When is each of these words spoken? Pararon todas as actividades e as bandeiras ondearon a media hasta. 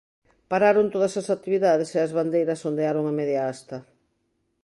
Pararon 0.51 0.87
todas 0.93 1.13
as 1.21 1.27
actividades 1.37 1.89
e 1.97 1.99
as 2.05 2.11
bandeiras 2.17 2.65
ondearon 2.69 3.05
a 3.07 3.13
media 3.19 3.41
hasta. 3.49 3.77